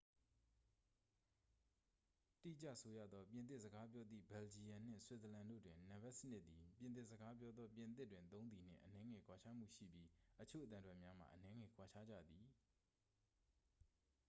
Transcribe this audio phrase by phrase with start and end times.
[2.43, 10.07] တိကျဆိုရသော် ပြင်သစ်စကားပြောသည့် ဘယ်လ်ဂျီယမ်နှင့် ဆွစ်ဇာလန်တို့တွင် နံပါတ်စနစ်သည် ပြင်သစ်စကားပြောသော ပြင်သစ်တွင်သုံးသည်နှင့် အနည်းငယ်ကွာခြားမှုရှိပြီး
[10.41, 12.45] အချို့အသံထွက်များမှာ အနည်းငယ်ကွာခြားကြသည်